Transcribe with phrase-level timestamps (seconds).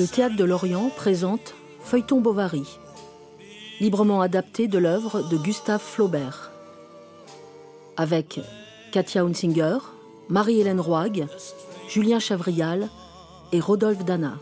[0.00, 1.54] Le théâtre de Lorient présente
[1.84, 2.64] Feuilleton Bovary,
[3.80, 6.50] librement adapté de l'œuvre de Gustave Flaubert,
[7.98, 8.40] avec
[8.92, 9.76] Katia Hunsinger,
[10.30, 11.26] Marie-Hélène Roig,
[11.86, 12.88] Julien Chavrial
[13.52, 14.38] et Rodolphe Dana.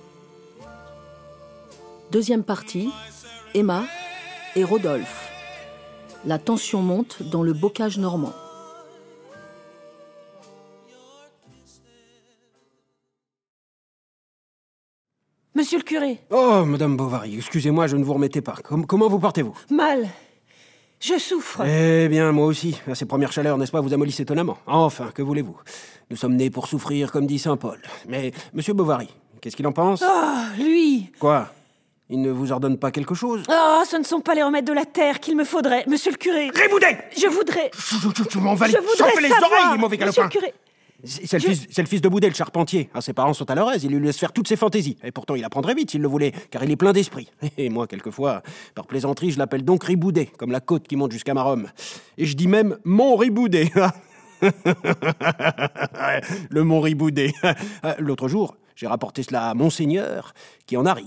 [2.12, 2.90] Deuxième partie,
[3.52, 3.82] Emma
[4.54, 5.28] et Rodolphe.
[6.24, 8.34] La tension monte dans le bocage normand.
[15.58, 18.54] Monsieur le curé Oh, Madame Bovary, excusez-moi, je ne vous remettais pas.
[18.62, 19.56] Com- comment vous portez-vous?
[19.72, 20.06] Mal.
[21.00, 21.62] Je souffre.
[21.66, 22.80] Eh bien, moi aussi.
[22.88, 24.58] À ces premières chaleurs, n'est-ce pas, vous amollissent étonnamment.
[24.68, 25.56] Enfin, que voulez-vous?
[26.10, 27.80] Nous sommes nés pour souffrir, comme dit saint Paul.
[28.06, 29.08] Mais, Monsieur Bovary,
[29.40, 30.00] qu'est-ce qu'il en pense?
[30.06, 31.48] Ah, lui Quoi?
[32.08, 33.42] Il ne vous ordonne pas quelque chose?
[33.48, 36.18] Ah, ce ne sont pas les remèdes de la terre qu'il me faudrait, monsieur le
[36.18, 37.72] curé Riboudet Je voudrais...
[37.76, 38.76] Je, je, je m'en valide.
[38.76, 40.54] Je voudrais Chopez les oreilles, mauvais monsieur galopin le curé
[41.04, 42.90] C'est le, Je- fils- c'est le fils de Boudet, le charpentier.
[42.92, 44.96] Ah, ses parents sont à leur aise, il lui laisse faire toutes ses fantaisies.
[45.04, 47.30] Et pourtant, il apprendrait vite s'il le voulait, car il est plein d'esprit.
[47.56, 48.42] Et moi, quelquefois,
[48.74, 51.68] par plaisanterie, je l'appelle donc Riboudet, comme la côte qui monte jusqu'à ma Rome.
[52.16, 53.70] Et je dis même mon Riboudet.
[56.50, 57.32] le mont Riboudet.
[57.98, 60.34] L'autre jour, j'ai rapporté cela à Monseigneur,
[60.66, 61.06] qui en a ri.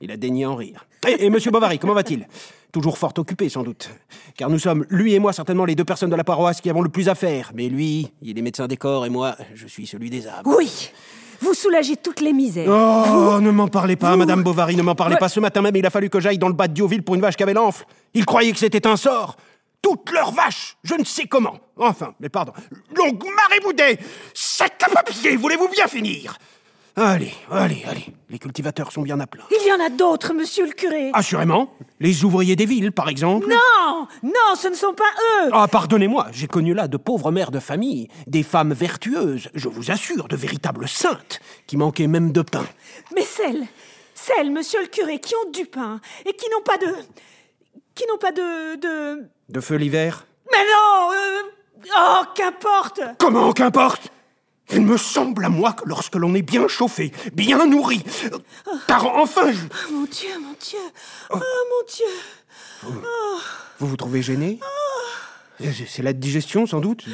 [0.00, 0.86] Il a daigné en rire.
[1.08, 2.26] Et, et Monsieur Bovary, comment va-t-il?
[2.72, 3.90] Toujours fort occupé, sans doute.
[4.36, 6.80] Car nous sommes, lui et moi, certainement les deux personnes de la paroisse qui avons
[6.80, 7.52] le plus à faire.
[7.54, 10.42] Mais lui, il est médecin des corps et moi, je suis celui des âmes.
[10.46, 10.90] Oui
[11.42, 12.68] Vous soulagez toutes les misères.
[12.70, 15.28] Oh, ne m'en parlez pas, Vous- Madame Bovary, ne m'en parlez pas.
[15.28, 17.20] Ce matin même, il a fallu que j'aille dans le bas de Dioville pour une
[17.20, 17.84] vache qui avait l'enfle.
[18.14, 19.36] Ils croyaient que c'était un sort.
[19.82, 21.58] Toutes leurs vaches, je ne sais comment.
[21.76, 22.52] Enfin, mais pardon.
[22.96, 23.98] Donc, Mariboudet,
[24.32, 26.38] sac à papier, voulez-vous bien finir?
[26.94, 28.06] Allez, allez, allez.
[28.28, 29.44] Les cultivateurs sont bien à plein.
[29.50, 31.72] Il y en a d'autres, monsieur le curé Assurément.
[32.00, 33.48] Les ouvriers des villes, par exemple.
[33.48, 35.04] Non Non, ce ne sont pas
[35.46, 39.68] eux Ah, pardonnez-moi, j'ai connu là de pauvres mères de famille, des femmes vertueuses, je
[39.68, 42.66] vous assure, de véritables saintes, qui manquaient même de pain.
[43.14, 43.66] Mais celles,
[44.14, 46.94] celles, monsieur le curé, qui ont du pain et qui n'ont pas de...
[47.94, 48.76] qui n'ont pas de...
[48.76, 49.28] de...
[49.48, 50.26] De feu l'hiver?
[50.52, 51.42] Mais non euh,
[51.98, 54.12] Oh, qu'importe Comment qu'importe?
[54.72, 58.02] Il me semble à moi que lorsque l'on est bien chauffé, bien nourri,
[58.32, 58.38] euh,
[58.86, 60.78] car enfin, je- Oh, Mon Dieu, mon Dieu
[61.30, 62.92] Oh, mon Dieu
[63.78, 64.58] vous vous trouvez gêné
[65.60, 67.04] C'est- C'est la digestion, sans doute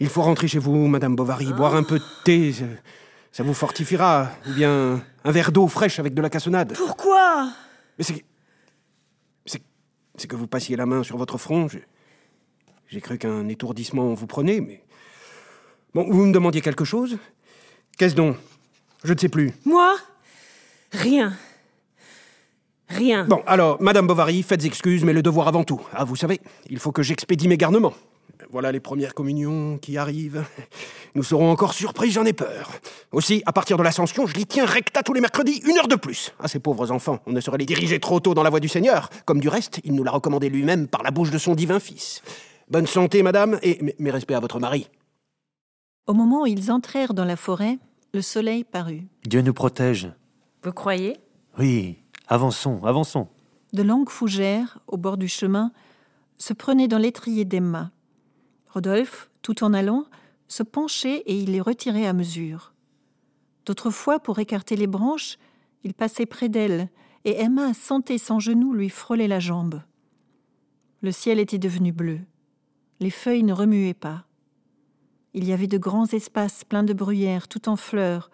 [0.00, 2.64] Il faut rentrer chez vous, Madame Bovary, boire un peu de thé, ça-
[3.32, 6.74] ça vous fortifiera, ou bien un verre d'eau fraîche avec de la cassonade.
[6.74, 7.50] Pourquoi?
[7.98, 8.24] Mais c'est.
[9.46, 9.62] C'est.
[10.16, 11.66] C'est que vous passiez la main sur votre front.
[12.88, 14.82] J'ai cru qu'un étourdissement vous prenait, mais.
[15.94, 17.18] Bon, vous me demandiez quelque chose?
[17.96, 18.36] Qu'est-ce donc?
[19.04, 19.52] Je ne sais plus.
[19.64, 19.96] Moi?
[20.92, 21.34] Rien.
[22.88, 23.24] Rien.
[23.26, 25.80] Bon, alors, Madame Bovary, faites excuse, mais le devoir avant tout.
[25.92, 26.40] Ah, vous savez,
[26.70, 27.92] il faut que j'expédie mes garnements.
[28.50, 30.44] Voilà les premières communions qui arrivent.
[31.14, 32.70] Nous serons encore surpris, j'en ai peur.
[33.12, 35.96] Aussi, à partir de l'ascension, je les tiens recta tous les mercredis, une heure de
[35.96, 36.32] plus.
[36.40, 38.68] Ah, ces pauvres enfants, on ne saurait les diriger trop tôt dans la voie du
[38.68, 41.80] Seigneur, comme du reste, il nous l'a recommandé lui-même par la bouche de son divin
[41.80, 42.22] Fils.
[42.70, 44.88] Bonne santé, madame, et mes- mes respects à votre mari.
[46.08, 47.78] Au moment où ils entrèrent dans la forêt,
[48.14, 49.06] le soleil parut.
[49.26, 50.10] Dieu nous protège.
[50.62, 51.18] Vous croyez?
[51.58, 51.98] Oui,
[52.28, 53.28] avançons, avançons.
[53.74, 55.70] De longues fougères, au bord du chemin,
[56.38, 57.90] se prenaient dans l'étrier d'Emma.
[58.70, 60.06] Rodolphe, tout en allant,
[60.46, 62.72] se penchait et il les retirait à mesure.
[63.66, 65.36] D'autres fois, pour écarter les branches,
[65.84, 66.88] il passait près d'elle,
[67.26, 69.82] et Emma sentait son genou lui frôler la jambe.
[71.02, 72.20] Le ciel était devenu bleu.
[72.98, 74.24] Les feuilles ne remuaient pas.
[75.38, 78.28] Il y avait de grands espaces pleins de bruyères, tout en fleurs,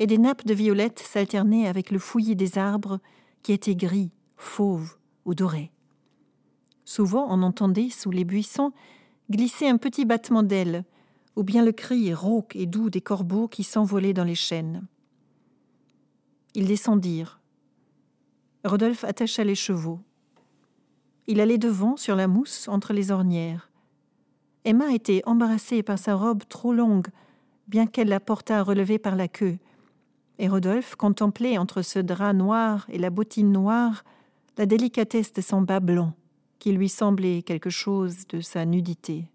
[0.00, 2.98] et des nappes de violettes s'alternaient avec le fouillis des arbres
[3.44, 5.70] qui étaient gris, fauves ou dorés.
[6.84, 8.72] Souvent, on entendait, sous les buissons,
[9.30, 10.84] glisser un petit battement d'ailes,
[11.36, 14.88] ou bien le cri rauque et doux des corbeaux qui s'envolaient dans les chênes.
[16.56, 17.38] Ils descendirent.
[18.64, 20.00] Rodolphe attacha les chevaux.
[21.28, 23.69] Il allait devant, sur la mousse, entre les ornières.
[24.64, 27.08] Emma était embarrassée par sa robe trop longue,
[27.68, 29.58] bien qu'elle la portât relevée par la queue,
[30.38, 34.04] et Rodolphe contemplait entre ce drap noir et la bottine noire
[34.58, 36.14] la délicatesse de son bas blanc,
[36.58, 39.30] qui lui semblait quelque chose de sa nudité.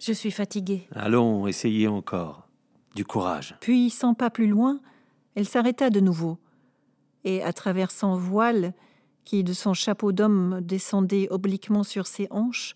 [0.00, 0.88] Je suis fatiguée.
[0.92, 2.48] Allons, essayez encore.
[2.94, 3.56] Du courage.
[3.60, 4.80] Puis, cent pas plus loin,
[5.34, 6.38] elle s'arrêta de nouveau,
[7.24, 8.74] et à travers son voile,
[9.24, 12.74] qui de son chapeau d'homme descendait obliquement sur ses hanches,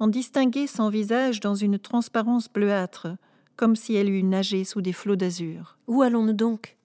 [0.00, 3.08] on distinguait son visage dans une transparence bleuâtre,
[3.56, 5.78] comme si elle eût nagé sous des flots d'azur.
[5.86, 6.76] Où allons-nous donc?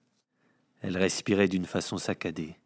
[0.82, 2.56] Elle respirait d'une façon saccadée.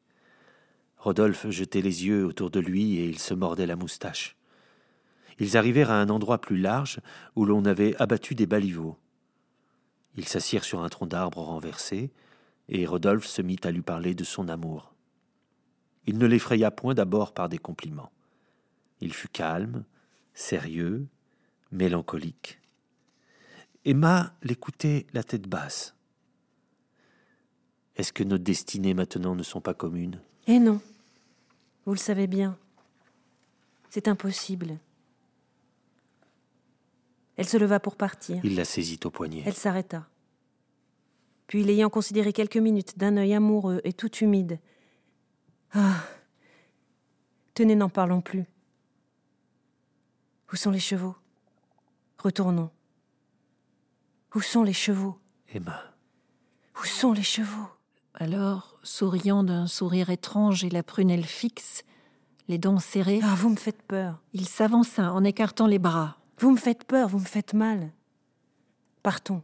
[0.98, 4.36] Rodolphe jetait les yeux autour de lui et il se mordait la moustache.
[5.38, 7.00] Ils arrivèrent à un endroit plus large
[7.34, 8.96] où l'on avait abattu des baliveaux.
[10.16, 12.12] Ils s'assirent sur un tronc d'arbre renversé,
[12.68, 14.94] et Rodolphe se mit à lui parler de son amour.
[16.06, 18.12] Il ne l'effraya point d'abord par des compliments.
[19.00, 19.84] Il fut calme,
[20.34, 21.06] sérieux,
[21.72, 22.60] mélancolique.
[23.84, 25.94] Emma l'écoutait la tête basse.
[27.96, 30.20] Est-ce que nos destinées maintenant ne sont pas communes?
[30.46, 30.80] Eh non,
[31.86, 32.58] vous le savez bien.
[33.90, 34.78] C'est impossible.
[37.36, 38.40] Elle se leva pour partir.
[38.44, 39.42] Il la saisit au poignet.
[39.46, 40.08] Elle s'arrêta.
[41.46, 44.58] Puis, l'ayant considéré quelques minutes d'un œil amoureux et tout humide,
[45.72, 46.04] Ah
[47.54, 48.44] Tenez, n'en parlons plus.
[50.52, 51.16] Où sont les chevaux?
[52.18, 52.70] Retournons.
[54.34, 55.18] Où sont les chevaux?
[55.52, 55.80] Emma.
[56.80, 57.68] Où sont les chevaux?
[58.14, 61.82] Alors, souriant d'un sourire étrange et la prunelle fixe,
[62.48, 64.20] les dents serrées, Ah, vous me faites peur.
[64.32, 66.18] il s'avança en écartant les bras.
[66.38, 67.92] Vous me faites peur, vous me faites mal.
[69.02, 69.42] Partons.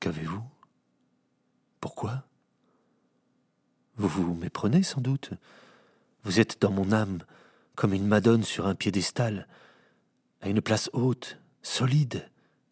[0.00, 0.42] Qu'avez-vous?
[1.80, 2.24] Pourquoi?
[3.96, 5.30] Vous vous méprenez sans doute.
[6.24, 7.18] Vous êtes dans mon âme
[7.74, 9.48] comme une madone sur un piédestal,
[10.40, 12.28] à une place haute, solide,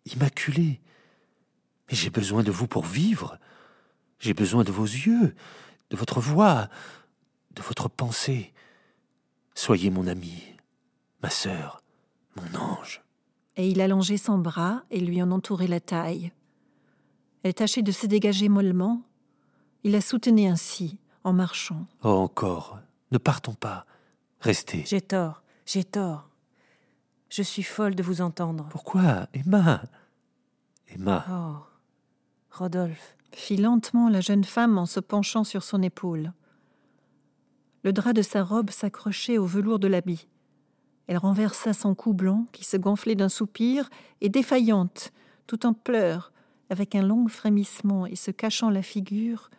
[0.06, 0.80] immaculée.
[1.88, 3.38] Mais j'ai besoin de vous pour vivre.
[4.18, 5.34] J'ai besoin de vos yeux,
[5.90, 6.68] de votre voix,
[7.54, 8.52] de votre pensée.
[9.54, 10.42] Soyez mon ami,
[11.22, 11.82] ma sœur,
[12.36, 13.02] mon ange.
[13.56, 16.32] Et il allongeait son bras et lui en entourait la taille.
[17.42, 19.02] Elle tâchait de se dégager mollement.
[19.84, 21.86] Il la soutenait ainsi, en marchant.
[22.02, 22.78] Oh, encore,
[23.10, 23.84] ne partons pas.
[24.42, 24.84] Restez.
[24.86, 26.28] J'ai tort, j'ai tort.
[27.30, 28.66] Je suis folle de vous entendre.
[28.70, 29.82] Pourquoi, Emma?
[30.88, 31.64] Emma, Oh,
[32.50, 33.16] Rodolphe.
[33.32, 36.32] fit lentement la jeune femme en se penchant sur son épaule.
[37.84, 40.28] Le drap de sa robe s'accrochait au velours de l'habit.
[41.06, 43.88] Elle renversa son cou blanc qui se gonflait d'un soupir
[44.20, 45.12] et défaillante,
[45.46, 46.32] tout en pleurs,
[46.68, 49.50] avec un long frémissement et se cachant la figure,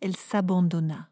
[0.00, 1.09] elle s'abandonna.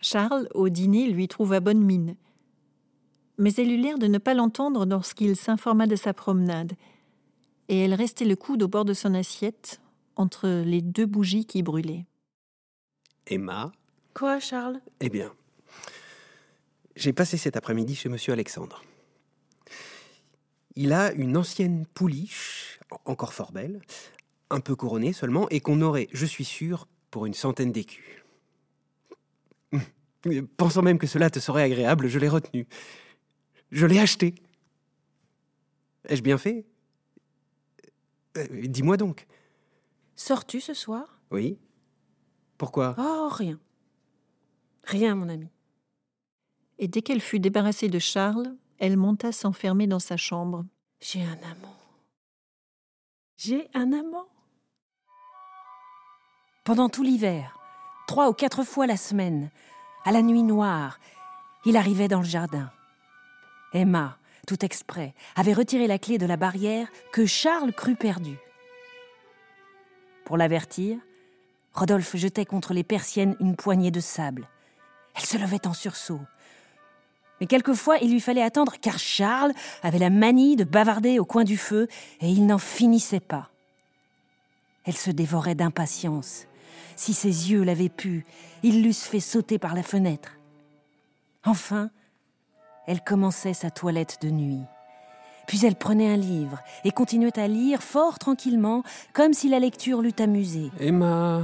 [0.00, 2.16] Charles, au dîner, lui trouva bonne mine.
[3.36, 6.72] Mais elle eut l'air de ne pas l'entendre lorsqu'il s'informa de sa promenade,
[7.68, 9.80] et elle restait le coude au bord de son assiette,
[10.16, 12.06] entre les deux bougies qui brûlaient.
[13.26, 13.72] Emma,
[14.18, 14.80] Quoi, Charles?
[14.98, 15.32] Eh bien,
[16.96, 18.82] j'ai passé cet après-midi chez Monsieur Alexandre.
[20.74, 23.80] Il a une ancienne pouliche, encore fort belle,
[24.50, 28.24] un peu couronnée seulement, et qu'on aurait, je suis sûr, pour une centaine d'écus.
[30.56, 32.66] Pensant même que cela te serait agréable, je l'ai retenu.
[33.70, 34.34] Je l'ai acheté.
[36.08, 36.66] Ai-je bien fait?
[38.36, 39.26] Euh, Dis-moi donc.
[40.16, 41.20] Sors-tu ce soir?
[41.30, 41.58] Oui
[42.56, 42.94] Pourquoi?
[42.98, 43.58] Oh, rien.
[44.84, 45.48] Rien, mon ami.
[46.78, 50.64] Et dès qu'elle fut débarrassée de Charles, elle monta s'enfermer dans sa chambre.
[51.00, 51.76] J'ai un amant.
[53.36, 54.28] J'ai un amant.
[56.64, 57.58] Pendant tout l'hiver,
[58.06, 59.50] trois ou quatre fois la semaine,
[60.08, 61.00] à la nuit noire,
[61.66, 62.70] il arrivait dans le jardin.
[63.74, 64.16] Emma,
[64.46, 68.38] tout exprès, avait retiré la clé de la barrière que Charles crut perdue.
[70.24, 70.96] Pour l'avertir,
[71.74, 74.48] Rodolphe jetait contre les persiennes une poignée de sable.
[75.14, 76.22] Elle se levait en sursaut.
[77.38, 79.52] Mais quelquefois, il lui fallait attendre car Charles
[79.82, 81.86] avait la manie de bavarder au coin du feu
[82.22, 83.50] et il n'en finissait pas.
[84.86, 86.47] Elle se dévorait d'impatience.
[86.96, 88.26] Si ses yeux l'avaient pu,
[88.62, 90.32] ils l'eussent fait sauter par la fenêtre.
[91.44, 91.90] Enfin,
[92.86, 94.62] elle commençait sa toilette de nuit.
[95.46, 98.82] Puis elle prenait un livre et continuait à lire fort tranquillement,
[99.14, 100.70] comme si la lecture l'eût amusée.
[100.78, 101.42] Emma,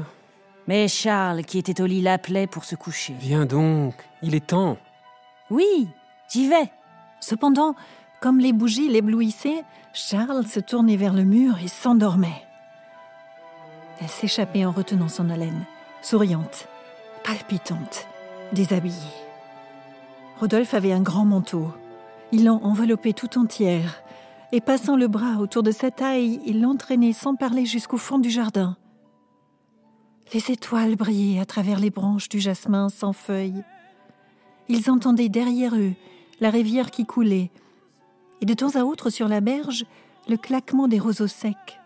[0.69, 3.15] Mais Charles, qui était au lit, l'appelait pour se coucher.
[3.19, 4.77] viens donc, il est temps.
[5.51, 5.89] Oui,
[6.31, 6.71] j'y vais.
[7.21, 7.75] Cependant,
[8.21, 9.65] comme les bougies l'éblouissaient,
[9.95, 12.44] Charles se tournait vers le mur et s'endormait.
[14.01, 15.65] Elle s'échappait en retenant son haleine,
[16.03, 16.69] souriante,
[17.23, 18.07] palpitante,
[18.53, 18.95] déshabillée.
[20.39, 21.69] Rodolphe avait un grand manteau.
[22.33, 24.03] Il l'en enveloppait tout entière,
[24.53, 28.31] et passant le bras autour de sa taille, il l'entraînait sans parler jusqu'au fond du
[28.31, 28.77] jardin.
[30.33, 33.63] Les étoiles brillaient à travers les branches du jasmin sans feuilles.
[34.69, 35.93] Ils entendaient derrière eux
[36.41, 37.51] la rivière qui coulait,
[38.41, 39.87] et de temps à autre sur la berge
[40.29, 41.79] le claquement des roseaux secs.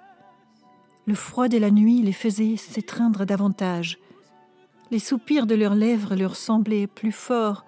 [1.09, 3.97] Le froid de la nuit les faisait s'étreindre davantage.
[4.91, 7.65] Les soupirs de leurs lèvres leur semblaient plus forts.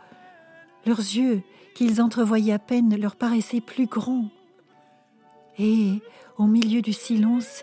[0.84, 1.40] Leurs yeux,
[1.74, 4.28] qu'ils entrevoyaient à peine, leur paraissaient plus grands.
[5.58, 6.02] Et,
[6.36, 7.62] au milieu du silence,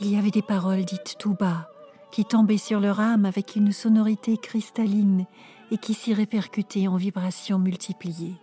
[0.00, 1.68] il y avait des paroles dites tout bas,
[2.10, 5.26] qui tombaient sur leur âme avec une sonorité cristalline
[5.70, 8.36] et qui s'y répercutaient en vibrations multipliées.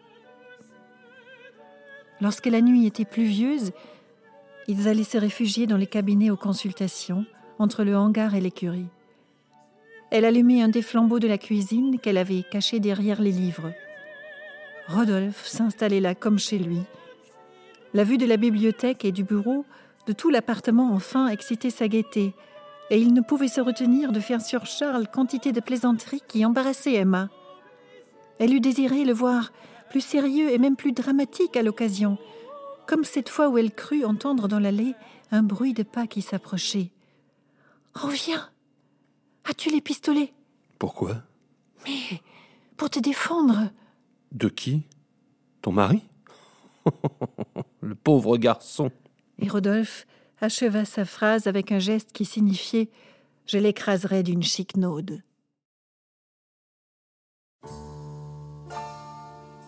[2.22, 3.72] Lorsque la nuit était pluvieuse,
[4.68, 7.26] ils allaient se réfugier dans les cabinets aux consultations,
[7.60, 8.88] entre le hangar et l'écurie.
[10.12, 13.72] Elle allumait un des flambeaux de la cuisine qu'elle avait caché derrière les livres.
[14.88, 16.80] Rodolphe s'installait là comme chez lui.
[17.94, 19.66] La vue de la bibliothèque et du bureau,
[20.08, 22.34] de tout l'appartement enfin, excitait sa gaieté,
[22.92, 26.94] et il ne pouvait se retenir de faire sur Charles quantité de plaisanteries qui embarrassaient
[26.94, 27.30] Emma.
[28.38, 29.52] Elle eût désiré le voir
[29.90, 32.18] plus sérieux et même plus dramatique à l'occasion,
[32.86, 34.96] comme cette fois où elle crut entendre dans l'allée
[35.32, 36.92] un bruit de pas qui s'approchait.
[37.94, 38.50] Reviens
[39.46, 40.34] As-tu les pistolets?
[40.80, 41.18] Pourquoi?
[41.86, 42.22] Mais
[42.78, 43.70] pour te défendre.
[44.32, 44.84] De qui?
[45.62, 46.02] Ton mari?
[47.82, 48.92] Le pauvre garçon.
[49.40, 50.08] Et Rodolphe
[50.42, 52.90] acheva sa phrase avec un geste qui signifiait
[53.46, 55.22] Je l'écraserai d'une chiquenaude.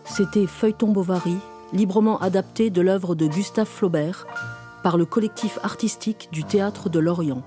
[0.04, 1.36] C'était Feuilleton Bovary,
[1.72, 4.26] librement adapté de l'œuvre de Gustave Flaubert
[4.82, 7.42] par le collectif artistique du Théâtre de Lorient.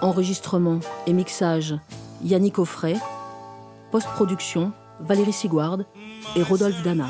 [0.00, 1.76] Enregistrement et mixage
[2.22, 2.96] Yannick Offray,
[3.90, 5.80] post-production Valérie Sigouard
[6.36, 7.08] et Rodolphe Dana.